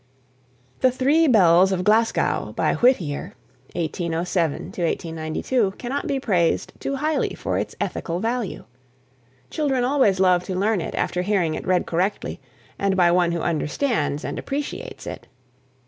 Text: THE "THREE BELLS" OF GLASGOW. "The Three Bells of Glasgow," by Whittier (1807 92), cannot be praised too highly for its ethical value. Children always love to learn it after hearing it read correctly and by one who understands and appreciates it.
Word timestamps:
THE 0.79 0.89
"THREE 0.89 1.27
BELLS" 1.27 1.71
OF 1.71 1.83
GLASGOW. 1.83 2.23
"The 2.23 2.23
Three 2.23 2.23
Bells 2.23 2.43
of 2.43 2.53
Glasgow," 2.53 2.53
by 2.55 2.73
Whittier 2.73 3.35
(1807 3.75 4.73
92), 5.15 5.71
cannot 5.77 6.07
be 6.07 6.19
praised 6.19 6.73
too 6.79 6.95
highly 6.95 7.35
for 7.35 7.59
its 7.59 7.75
ethical 7.79 8.19
value. 8.19 8.63
Children 9.51 9.83
always 9.83 10.19
love 10.19 10.43
to 10.45 10.55
learn 10.55 10.81
it 10.81 10.95
after 10.95 11.21
hearing 11.21 11.53
it 11.53 11.67
read 11.67 11.85
correctly 11.85 12.39
and 12.79 12.97
by 12.97 13.11
one 13.11 13.31
who 13.31 13.41
understands 13.41 14.25
and 14.25 14.39
appreciates 14.39 15.05
it. 15.05 15.27